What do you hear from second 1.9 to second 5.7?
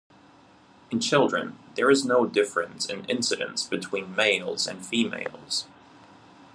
is no difference in incidence between males and females.